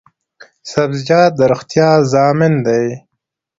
[0.71, 2.83] سبزیجات د روغتیا ضامن دي